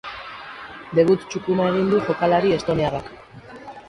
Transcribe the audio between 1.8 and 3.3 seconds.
du jokalari estoniarrak.